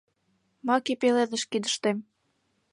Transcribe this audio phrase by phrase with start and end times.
[0.67, 1.97] Маке пеледыш кидыштем